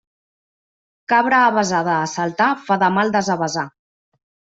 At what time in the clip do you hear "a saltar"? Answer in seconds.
1.97-2.47